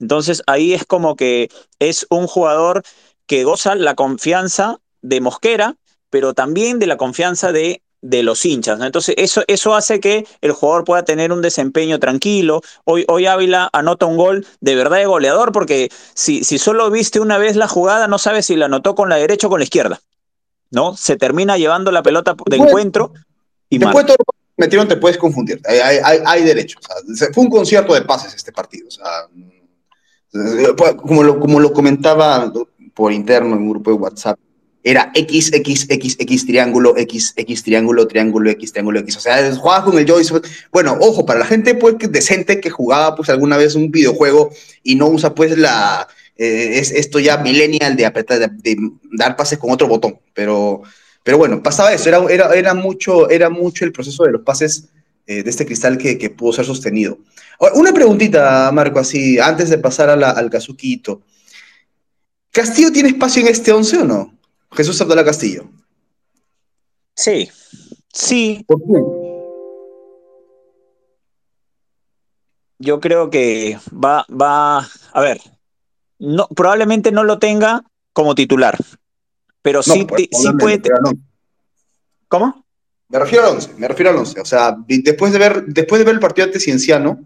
Entonces 0.00 0.42
ahí 0.46 0.74
es 0.74 0.84
como 0.84 1.16
que 1.16 1.50
es 1.78 2.06
un 2.10 2.26
jugador 2.26 2.82
que 3.26 3.44
goza 3.44 3.74
la 3.74 3.94
confianza 3.94 4.80
de 5.00 5.20
Mosquera, 5.20 5.76
pero 6.10 6.34
también 6.34 6.78
de 6.78 6.86
la 6.86 6.96
confianza 6.96 7.52
de 7.52 7.82
de 8.02 8.22
los 8.22 8.44
hinchas. 8.44 8.80
Entonces, 8.80 9.14
eso, 9.16 9.42
eso 9.46 9.74
hace 9.74 10.00
que 10.00 10.26
el 10.40 10.52
jugador 10.52 10.84
pueda 10.84 11.04
tener 11.04 11.32
un 11.32 11.40
desempeño 11.40 11.98
tranquilo. 12.00 12.60
Hoy, 12.84 13.04
hoy 13.08 13.26
Ávila 13.26 13.70
anota 13.72 14.06
un 14.06 14.16
gol 14.16 14.46
de 14.60 14.74
verdad 14.74 14.98
de 14.98 15.06
goleador, 15.06 15.52
porque 15.52 15.88
si, 16.14 16.44
si 16.44 16.58
solo 16.58 16.90
viste 16.90 17.20
una 17.20 17.38
vez 17.38 17.56
la 17.56 17.68
jugada, 17.68 18.08
no 18.08 18.18
sabes 18.18 18.46
si 18.46 18.56
la 18.56 18.66
anotó 18.66 18.94
con 18.94 19.08
la 19.08 19.16
derecha 19.16 19.46
o 19.46 19.50
con 19.50 19.60
la 19.60 19.64
izquierda. 19.64 20.00
¿No? 20.72 20.96
Se 20.96 21.16
termina 21.16 21.56
llevando 21.56 21.92
la 21.92 22.02
pelota 22.02 22.34
de 22.46 22.56
encuentro 22.56 23.12
y 23.68 23.78
Después 23.78 24.06
todo 24.06 24.16
metieron, 24.56 24.88
te 24.88 24.96
puedes 24.96 25.16
confundir. 25.16 25.60
Hay, 25.66 25.78
hay, 25.78 26.18
hay 26.24 26.42
derecho. 26.42 26.78
fue 27.32 27.44
un 27.44 27.50
concierto 27.50 27.94
de 27.94 28.02
pases 28.02 28.34
este 28.34 28.52
partido. 28.52 28.88
como, 30.96 31.22
lo, 31.22 31.38
como 31.38 31.60
lo 31.60 31.72
comentaba 31.72 32.52
por 32.94 33.12
interno 33.12 33.54
en 33.54 33.62
un 33.62 33.70
grupo 33.70 33.90
de 33.90 33.96
WhatsApp, 33.96 34.38
era 34.84 35.12
X, 35.14 35.52
X, 35.52 35.86
X, 35.88 36.16
X, 36.18 36.46
triángulo, 36.46 36.96
X, 36.96 37.34
X, 37.36 37.62
triángulo, 37.62 38.08
triángulo, 38.08 38.50
X, 38.50 38.72
triángulo, 38.72 38.98
X. 39.00 39.16
O 39.16 39.20
sea, 39.20 39.54
jugaba 39.54 39.84
con 39.84 39.98
el 39.98 40.06
joystick. 40.06 40.44
Bueno, 40.72 40.96
ojo, 41.00 41.24
para 41.24 41.38
la 41.40 41.46
gente 41.46 41.74
pues, 41.74 41.96
decente 42.10 42.60
que 42.60 42.70
jugaba 42.70 43.14
pues 43.14 43.28
alguna 43.28 43.56
vez 43.56 43.74
un 43.76 43.90
videojuego 43.90 44.50
y 44.82 44.96
no 44.96 45.08
usa 45.08 45.34
pues 45.34 45.56
la... 45.56 46.08
Eh, 46.36 46.78
es 46.78 46.90
esto 46.90 47.18
ya 47.18 47.36
millennial 47.38 47.96
de, 47.96 48.06
apretar, 48.06 48.50
de, 48.50 48.76
dar 49.12 49.36
pases 49.36 49.58
con 49.58 49.70
otro 49.70 49.88
botón. 49.88 50.18
Pero, 50.34 50.82
pero 51.22 51.38
bueno, 51.38 51.62
pasaba 51.62 51.92
eso. 51.92 52.08
Era, 52.08 52.24
era, 52.30 52.54
era, 52.54 52.74
mucho, 52.74 53.30
era 53.30 53.50
mucho 53.50 53.84
el 53.84 53.92
proceso 53.92 54.24
de 54.24 54.32
los 54.32 54.42
pases 54.42 54.88
eh, 55.26 55.42
de 55.42 55.50
este 55.50 55.66
cristal 55.66 55.98
que, 55.98 56.18
que, 56.18 56.30
pudo 56.30 56.52
ser 56.52 56.64
sostenido. 56.64 57.18
una 57.74 57.92
preguntita, 57.92 58.70
Marco, 58.72 58.98
así, 58.98 59.38
antes 59.38 59.70
de 59.70 59.78
pasar 59.78 60.10
a 60.10 60.16
la, 60.16 60.30
al 60.30 60.50
Kazuquito. 60.50 61.22
¿Castillo 62.50 62.92
tiene 62.92 63.10
espacio 63.10 63.42
en 63.42 63.48
este 63.48 63.72
11 63.72 63.98
o 63.98 64.04
no? 64.04 64.34
Jesús 64.72 65.00
Abdala 65.00 65.24
Castillo. 65.24 65.64
Sí, 67.14 67.48
sí. 68.12 68.64
¿Por 68.66 68.78
qué? 68.80 69.32
Yo 72.78 73.00
creo 73.00 73.30
que 73.30 73.78
va, 73.92 74.26
va, 74.28 74.88
a 75.12 75.20
ver, 75.20 75.40
no, 76.22 76.46
probablemente 76.48 77.10
no 77.10 77.24
lo 77.24 77.40
tenga 77.40 77.82
como 78.12 78.36
titular, 78.36 78.78
pero 79.60 79.82
sí, 79.82 80.04
pues, 80.04 80.28
sí 80.30 80.48
puede. 80.58 80.80
¿Cómo? 82.28 82.64
Me 83.08 83.18
refiero 83.18 83.44
al 83.44 83.54
11, 83.54 83.74
me 83.76 83.88
refiero 83.88 84.10
al 84.10 84.16
11. 84.16 84.40
O 84.40 84.44
sea, 84.44 84.76
después 84.86 85.32
de 85.32 85.38
ver, 85.40 85.64
después 85.66 85.98
de 85.98 86.04
ver 86.04 86.14
el 86.14 86.20
partido 86.20 86.46
ante 86.46 86.60
Cienciano, 86.60 87.20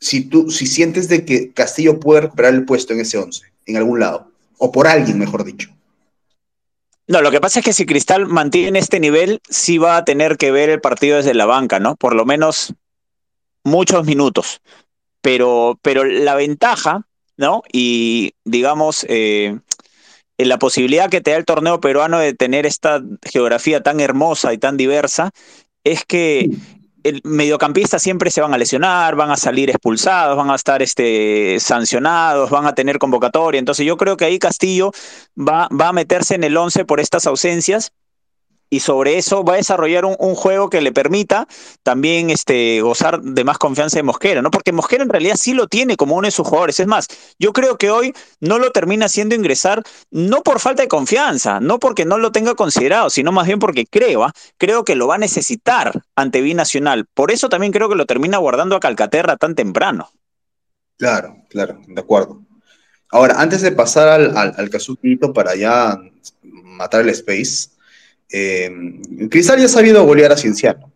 si 0.00 0.24
tú, 0.24 0.50
si 0.50 0.66
sientes 0.66 1.08
de 1.08 1.24
que 1.24 1.52
Castillo 1.52 2.00
puede 2.00 2.22
recuperar 2.22 2.52
el 2.52 2.64
puesto 2.64 2.92
en 2.92 3.00
ese 3.00 3.16
11, 3.16 3.44
en 3.66 3.76
algún 3.76 4.00
lado, 4.00 4.32
o 4.58 4.72
por 4.72 4.88
alguien, 4.88 5.16
mejor 5.18 5.44
dicho. 5.44 5.70
No, 7.06 7.22
lo 7.22 7.30
que 7.30 7.40
pasa 7.40 7.60
es 7.60 7.64
que 7.64 7.72
si 7.72 7.86
Cristal 7.86 8.26
mantiene 8.26 8.80
este 8.80 8.98
nivel, 8.98 9.40
sí 9.48 9.78
va 9.78 9.96
a 9.96 10.04
tener 10.04 10.36
que 10.36 10.50
ver 10.50 10.68
el 10.68 10.80
partido 10.80 11.16
desde 11.16 11.34
la 11.34 11.46
banca, 11.46 11.78
¿no? 11.78 11.94
Por 11.94 12.14
lo 12.14 12.24
menos 12.24 12.74
muchos 13.62 14.04
minutos. 14.04 14.60
Pero, 15.20 15.78
pero 15.82 16.04
la 16.04 16.34
ventaja, 16.34 17.06
¿no? 17.40 17.62
Y 17.72 18.34
digamos, 18.44 19.04
eh, 19.08 19.58
la 20.38 20.58
posibilidad 20.58 21.10
que 21.10 21.20
te 21.20 21.32
da 21.32 21.36
el 21.36 21.44
torneo 21.44 21.80
peruano 21.80 22.18
de 22.18 22.34
tener 22.34 22.66
esta 22.66 23.02
geografía 23.22 23.82
tan 23.82 23.98
hermosa 24.00 24.52
y 24.52 24.58
tan 24.58 24.76
diversa, 24.76 25.30
es 25.82 26.04
que 26.04 26.50
el 27.02 27.22
mediocampista 27.24 27.98
siempre 27.98 28.30
se 28.30 28.42
van 28.42 28.52
a 28.52 28.58
lesionar, 28.58 29.16
van 29.16 29.30
a 29.30 29.36
salir 29.36 29.70
expulsados, 29.70 30.36
van 30.36 30.50
a 30.50 30.54
estar 30.54 30.82
este, 30.82 31.58
sancionados, 31.58 32.50
van 32.50 32.66
a 32.66 32.74
tener 32.74 32.98
convocatoria. 32.98 33.58
Entonces 33.58 33.86
yo 33.86 33.96
creo 33.96 34.16
que 34.16 34.26
ahí 34.26 34.38
Castillo 34.38 34.92
va, 35.36 35.68
va 35.68 35.88
a 35.88 35.92
meterse 35.92 36.34
en 36.34 36.44
el 36.44 36.56
11 36.56 36.84
por 36.84 37.00
estas 37.00 37.26
ausencias 37.26 37.92
y 38.70 38.80
sobre 38.80 39.18
eso 39.18 39.42
va 39.44 39.54
a 39.54 39.56
desarrollar 39.56 40.04
un, 40.04 40.16
juego 40.34 40.70
que 40.70 40.80
le 40.80 40.92
permita 40.92 41.46
también 41.82 42.30
este, 42.30 42.80
gozar 42.80 43.20
de 43.20 43.44
más 43.44 43.58
confianza 43.58 43.98
de 43.98 44.04
Mosquera, 44.04 44.42
¿no? 44.42 44.50
Porque 44.50 44.72
Mosquera 44.72 45.02
en 45.02 45.10
realidad 45.10 45.34
sí 45.36 45.52
lo 45.52 45.66
tiene 45.66 45.96
como 45.96 46.14
uno 46.14 46.26
de 46.26 46.30
sus 46.30 46.46
jugadores. 46.46 46.78
Es 46.78 46.86
más, 46.86 47.08
yo 47.38 47.52
creo 47.52 47.76
que 47.76 47.90
hoy 47.90 48.14
no 48.38 48.58
lo 48.58 48.70
termina 48.70 49.06
haciendo 49.06 49.34
ingresar, 49.34 49.82
no 50.10 50.42
por 50.42 50.60
falta 50.60 50.82
de 50.82 50.88
confianza, 50.88 51.58
no 51.58 51.80
porque 51.80 52.04
no 52.04 52.16
lo 52.16 52.30
tenga 52.30 52.54
considerado, 52.54 53.10
sino 53.10 53.32
más 53.32 53.46
bien 53.46 53.58
porque 53.58 53.86
creo, 53.86 54.22
¿ah? 54.22 54.32
creo 54.56 54.84
que 54.84 54.94
lo 54.94 55.08
va 55.08 55.16
a 55.16 55.18
necesitar 55.18 56.02
ante 56.14 56.40
Binacional. 56.40 57.06
Por 57.12 57.32
eso 57.32 57.48
también 57.48 57.72
creo 57.72 57.88
que 57.88 57.96
lo 57.96 58.06
termina 58.06 58.38
guardando 58.38 58.76
a 58.76 58.80
Calcaterra 58.80 59.36
tan 59.36 59.56
temprano. 59.56 60.10
Claro, 60.96 61.36
claro, 61.48 61.80
de 61.88 62.00
acuerdo. 62.00 62.40
Ahora, 63.10 63.40
antes 63.40 63.62
de 63.62 63.72
pasar 63.72 64.08
al, 64.08 64.36
al, 64.36 64.54
al 64.56 65.32
para 65.34 65.56
ya 65.56 65.98
matar 66.52 67.00
el 67.00 67.08
space, 67.08 67.70
eh, 68.32 68.70
Cristal 69.30 69.58
ya 69.58 69.66
ha 69.66 69.68
sabido 69.68 70.04
golear 70.04 70.32
a 70.32 70.36
Cienciano, 70.36 70.92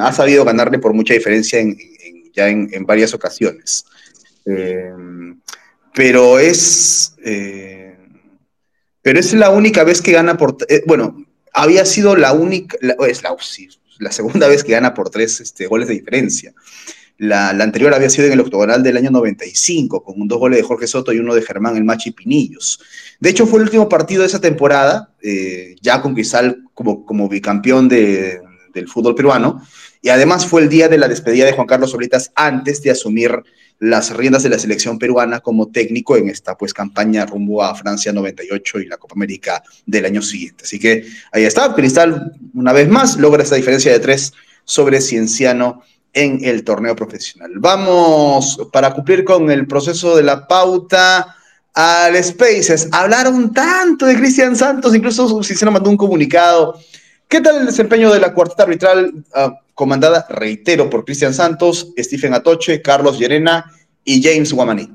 ha 0.00 0.12
sabido 0.12 0.44
ganarle 0.44 0.78
por 0.78 0.94
mucha 0.94 1.14
diferencia 1.14 1.60
en, 1.60 1.76
ya 2.32 2.48
en, 2.48 2.86
varias 2.86 3.14
ocasiones. 3.14 3.84
Eh, 4.46 4.92
pero 5.94 6.38
es. 6.38 7.14
Eh, 7.24 7.96
pero 9.02 9.20
es 9.20 9.32
la 9.34 9.50
única 9.50 9.84
vez 9.84 10.00
que 10.00 10.12
gana 10.12 10.36
por. 10.36 10.56
bueno, 10.86 11.26
había 11.52 11.84
sido 11.84 12.16
la 12.16 12.32
única. 12.32 12.76
es 13.06 13.22
la, 13.22 13.36
la, 13.98 14.12
segunda 14.12 14.48
vez 14.48 14.64
que 14.64 14.72
gana 14.72 14.94
por 14.94 15.10
tres 15.10 15.40
este, 15.40 15.66
goles 15.66 15.88
de 15.88 15.94
diferencia. 15.94 16.54
La, 17.22 17.50
anterior 17.50 17.94
había 17.94 18.10
sido 18.10 18.26
en 18.26 18.32
el 18.32 18.40
octogonal 18.40 18.82
del 18.82 18.96
año 18.96 19.12
95, 19.12 20.02
con 20.02 20.26
dos 20.26 20.40
goles 20.40 20.58
de 20.58 20.64
Jorge 20.64 20.88
Soto 20.88 21.12
y 21.12 21.20
uno 21.20 21.36
de 21.36 21.42
Germán 21.42 21.76
El 21.76 21.84
Machi 21.84 22.10
Pinillos. 22.10 22.80
De 23.20 23.30
hecho, 23.30 23.46
fue 23.46 23.60
el 23.60 23.66
último 23.66 23.88
partido 23.88 24.22
de 24.22 24.26
esa 24.26 24.40
temporada, 24.40 25.14
eh, 25.22 25.76
ya 25.80 26.02
con 26.02 26.14
Cristal 26.14 26.64
como, 26.74 27.28
bicampeón 27.28 27.88
del 27.88 28.88
fútbol 28.88 29.14
peruano, 29.14 29.62
y 30.00 30.08
además 30.08 30.44
fue 30.46 30.62
el 30.62 30.68
día 30.68 30.88
de 30.88 30.98
la 30.98 31.06
despedida 31.06 31.44
de 31.44 31.52
Juan 31.52 31.68
Carlos 31.68 31.92
Solitas 31.92 32.32
antes 32.34 32.82
de 32.82 32.90
asumir 32.90 33.30
las 33.78 34.16
riendas 34.16 34.42
de 34.42 34.48
la 34.48 34.58
selección 34.58 34.98
peruana 34.98 35.38
como 35.38 35.68
técnico 35.70 36.16
en 36.16 36.28
esta 36.28 36.56
pues 36.56 36.74
campaña 36.74 37.24
rumbo 37.24 37.62
a 37.62 37.72
Francia 37.76 38.12
98 38.12 38.80
y 38.80 38.86
la 38.86 38.96
Copa 38.96 39.14
América 39.14 39.62
del 39.86 40.06
año 40.06 40.22
siguiente. 40.22 40.64
Así 40.64 40.80
que 40.80 41.06
ahí 41.30 41.44
está, 41.44 41.72
Cristal 41.72 42.32
una 42.52 42.72
vez 42.72 42.88
más 42.88 43.16
logra 43.16 43.44
esta 43.44 43.54
diferencia 43.54 43.92
de 43.92 44.00
tres 44.00 44.32
sobre 44.64 45.00
Cienciano 45.00 45.82
en 46.12 46.44
el 46.44 46.64
torneo 46.64 46.94
profesional. 46.94 47.52
Vamos 47.56 48.68
para 48.72 48.92
cumplir 48.92 49.24
con 49.24 49.50
el 49.50 49.66
proceso 49.66 50.16
de 50.16 50.22
la 50.22 50.46
pauta 50.46 51.36
al 51.74 52.22
Spaces. 52.22 52.88
Hablaron 52.92 53.52
tanto 53.52 54.06
de 54.06 54.16
Cristian 54.16 54.56
Santos, 54.56 54.94
incluso 54.94 55.42
se 55.42 55.70
mandó 55.70 55.90
un 55.90 55.96
comunicado. 55.96 56.78
¿Qué 57.28 57.40
tal 57.40 57.56
el 57.56 57.66
desempeño 57.66 58.12
de 58.12 58.20
la 58.20 58.34
cuarteta 58.34 58.64
arbitral 58.64 59.24
ah, 59.34 59.58
comandada, 59.74 60.26
reitero, 60.28 60.90
por 60.90 61.04
Cristian 61.04 61.32
Santos, 61.32 61.92
Stephen 61.98 62.34
Atoche, 62.34 62.82
Carlos 62.82 63.18
Llerena 63.18 63.72
y 64.04 64.22
James 64.22 64.52
Guamaní? 64.52 64.90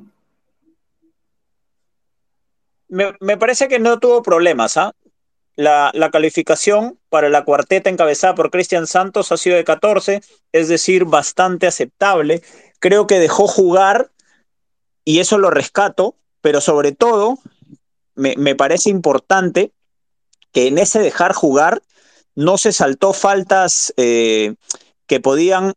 Me, 2.89 3.37
parece 3.37 3.67
que 3.67 3.79
no 3.79 3.99
tuvo 3.99 4.21
problemas. 4.21 4.77
¿ah? 4.77 4.93
La, 5.57 5.91
la, 5.93 6.09
calificación 6.11 6.97
para 7.09 7.27
la 7.27 7.43
cuarteta 7.43 7.89
encabezada 7.89 8.35
por 8.35 8.51
Cristian 8.51 8.87
Santos 8.87 9.31
ha 9.31 9.37
sido 9.37 9.57
de 9.57 9.65
14, 9.65 10.21
es 10.53 10.67
decir, 10.69 11.03
bastante 11.03 11.67
aceptable. 11.67 12.41
Creo 12.79 13.07
que 13.07 13.19
dejó 13.19 13.47
jugar 13.47 14.11
y 15.03 15.19
eso 15.19 15.37
lo 15.37 15.49
rescato 15.49 16.15
pero 16.47 16.61
sobre 16.61 16.93
todo 16.93 17.39
me, 18.15 18.55
parece 18.55 18.89
importante 18.89 19.73
que 20.53 20.67
en 20.67 20.77
ese 20.77 20.99
dejar 20.99 21.33
jugar 21.33 21.83
no 22.35 22.57
se 22.57 22.71
saltó 22.71 23.11
faltas 23.11 23.93
eh, 23.97 24.55
que 25.07 25.19
podían 25.19 25.73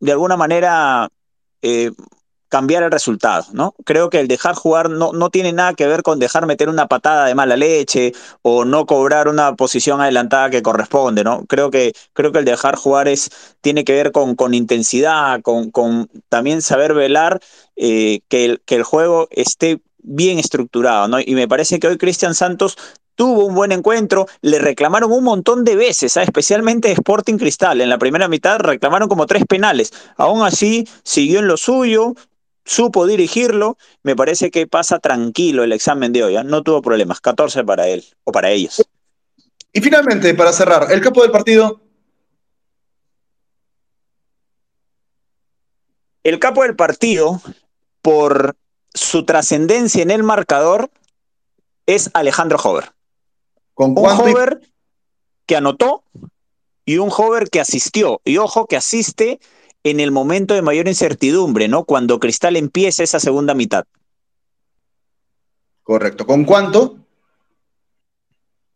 de 0.00 0.12
alguna 0.12 0.36
manera 0.36 1.08
eh, 1.62 1.92
cambiar 2.48 2.82
el 2.82 2.90
resultado, 2.90 3.46
¿no? 3.52 3.74
Creo 3.84 4.10
que 4.10 4.20
el 4.20 4.28
dejar 4.28 4.54
jugar 4.54 4.90
no, 4.90 5.12
no 5.12 5.30
tiene 5.30 5.52
nada 5.52 5.74
que 5.74 5.86
ver 5.86 6.02
con 6.02 6.18
dejar 6.18 6.46
meter 6.46 6.68
una 6.68 6.86
patada 6.86 7.26
de 7.26 7.34
mala 7.34 7.56
leche 7.56 8.12
o 8.42 8.64
no 8.64 8.86
cobrar 8.86 9.28
una 9.28 9.54
posición 9.54 10.00
adelantada 10.00 10.50
que 10.50 10.62
corresponde, 10.62 11.24
¿no? 11.24 11.44
Creo 11.46 11.70
que, 11.70 11.92
creo 12.12 12.32
que 12.32 12.40
el 12.40 12.44
dejar 12.44 12.76
jugar 12.76 13.08
es, 13.08 13.30
tiene 13.60 13.84
que 13.84 13.92
ver 13.92 14.12
con, 14.12 14.34
con 14.34 14.54
intensidad, 14.54 15.42
con, 15.42 15.70
con 15.70 16.08
también 16.28 16.62
saber 16.62 16.94
velar 16.94 17.40
eh, 17.76 18.20
que, 18.28 18.44
el, 18.44 18.62
que 18.64 18.76
el 18.76 18.82
juego 18.82 19.28
esté 19.30 19.80
bien 19.98 20.38
estructurado, 20.38 21.08
¿no? 21.08 21.20
Y 21.20 21.34
me 21.34 21.48
parece 21.48 21.78
que 21.78 21.88
hoy 21.88 21.98
Cristian 21.98 22.34
Santos 22.34 22.76
tuvo 23.18 23.46
un 23.46 23.54
buen 23.54 23.72
encuentro, 23.72 24.26
le 24.42 24.60
reclamaron 24.60 25.10
un 25.10 25.24
montón 25.24 25.64
de 25.64 25.74
veces, 25.74 26.16
¿ah? 26.16 26.22
especialmente 26.22 26.92
Sporting 26.92 27.36
Cristal. 27.36 27.80
En 27.80 27.88
la 27.88 27.98
primera 27.98 28.28
mitad 28.28 28.60
reclamaron 28.60 29.08
como 29.08 29.26
tres 29.26 29.44
penales. 29.44 29.92
Aún 30.16 30.42
así, 30.46 30.86
siguió 31.02 31.40
en 31.40 31.48
lo 31.48 31.56
suyo, 31.56 32.14
supo 32.68 33.06
dirigirlo, 33.06 33.78
me 34.02 34.14
parece 34.14 34.50
que 34.50 34.66
pasa 34.66 34.98
tranquilo 34.98 35.64
el 35.64 35.72
examen 35.72 36.12
de 36.12 36.22
hoy, 36.22 36.36
¿eh? 36.36 36.44
no 36.44 36.62
tuvo 36.62 36.82
problemas, 36.82 37.20
14 37.20 37.64
para 37.64 37.88
él 37.88 38.04
o 38.24 38.32
para 38.32 38.50
ellos. 38.50 38.86
Y 39.72 39.80
finalmente, 39.80 40.34
para 40.34 40.52
cerrar, 40.52 40.92
el 40.92 41.00
capo 41.00 41.22
del 41.22 41.30
partido. 41.30 41.80
El 46.22 46.38
capo 46.38 46.62
del 46.62 46.76
partido, 46.76 47.40
por 48.02 48.54
su 48.92 49.24
trascendencia 49.24 50.02
en 50.02 50.10
el 50.10 50.22
marcador, 50.22 50.90
es 51.86 52.10
Alejandro 52.12 52.58
Hover. 52.62 52.92
¿Con 53.72 53.94
cuánto? 53.94 54.24
Hover 54.24 54.60
que 55.46 55.56
anotó 55.56 56.04
y 56.84 56.98
un 56.98 57.10
Hover 57.10 57.48
que 57.48 57.60
asistió. 57.60 58.20
Y 58.24 58.36
ojo 58.36 58.66
que 58.66 58.76
asiste 58.76 59.40
en 59.90 60.00
el 60.00 60.10
momento 60.10 60.54
de 60.54 60.62
mayor 60.62 60.88
incertidumbre, 60.88 61.68
¿no? 61.68 61.84
Cuando 61.84 62.18
Cristal 62.18 62.56
empieza 62.56 63.02
esa 63.02 63.20
segunda 63.20 63.54
mitad. 63.54 63.84
Correcto. 65.82 66.26
¿Con 66.26 66.44
cuánto? 66.44 66.98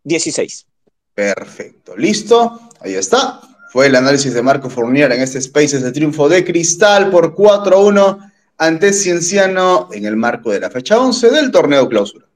16. 0.05 0.67
Perfecto. 1.15 1.97
¿Listo? 1.97 2.61
Ahí 2.81 2.95
está. 2.95 3.41
Fue 3.71 3.87
el 3.87 3.97
análisis 3.97 4.35
de 4.35 4.43
Marco 4.43 4.69
Fournier 4.69 5.13
en 5.13 5.23
este 5.23 5.41
Spaces 5.41 5.83
de 5.83 5.93
triunfo 5.93 6.29
de 6.29 6.45
Cristal 6.45 7.11
por 7.11 7.35
4-1 7.35 8.33
ante 8.59 8.93
Cienciano 8.93 9.89
en 9.93 10.05
el 10.07 10.17
marco 10.17 10.51
de 10.51 10.61
la 10.61 10.71
fecha 10.71 11.01
11 11.01 11.31
del 11.31 11.51
torneo 11.51 11.89
clausura. 11.89 12.27